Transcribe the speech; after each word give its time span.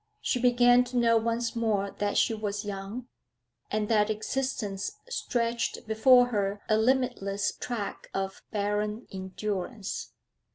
She 0.19 0.41
began 0.41 0.83
to 0.85 0.97
know 0.97 1.17
once 1.17 1.55
more 1.55 1.91
that 1.99 2.17
she 2.17 2.33
was 2.33 2.65
young, 2.65 3.07
and 3.69 3.87
that 3.89 4.09
existence 4.09 4.93
stretched 5.07 5.85
before 5.85 6.29
her 6.29 6.59
a 6.67 6.75
limitless 6.75 7.55
tract 7.55 8.07
of 8.11 8.41
barren 8.49 9.05
endurance. 9.13 10.13